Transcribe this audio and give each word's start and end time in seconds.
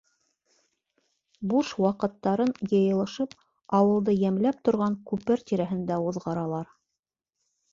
Буш 1.51 1.73
ваҡыттарын, 1.85 2.53
йыйылышып, 2.69 3.35
ауылды 3.81 4.17
йәмләп 4.23 4.65
торған 4.69 4.97
күпер 5.13 5.45
тирәһендә 5.53 5.99
уҙғаралар. 6.09 6.75